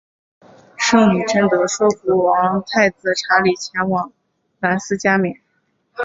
[0.77, 4.11] 圣女贞德说服王太子查理前往
[4.59, 5.39] 兰斯加冕。